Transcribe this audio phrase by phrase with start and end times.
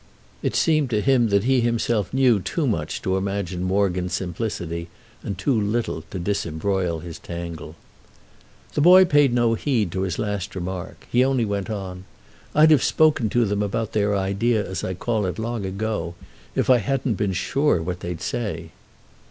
[0.41, 4.87] It seemed to him that he himself knew too much to imagine Morgan's simplicity
[5.21, 7.75] and too little to disembroil his tangle.
[8.73, 12.05] The boy paid no heed to his last remark; he only went on:
[12.55, 16.15] "I'd have spoken to them about their idea, as I call it, long ago,
[16.55, 18.71] if I hadn't been sure what they'd say."